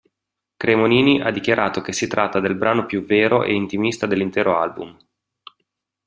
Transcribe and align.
Cremonini 0.57 1.21
ha 1.21 1.29
dichiarato 1.29 1.81
che 1.81 1.93
si 1.93 2.07
tratta 2.07 2.39
del 2.39 2.55
brano 2.55 2.87
più 2.87 3.05
"vero" 3.05 3.43
ed 3.43 3.53
intimista 3.53 4.07
dell'intero 4.07 4.57
album". 4.57 4.97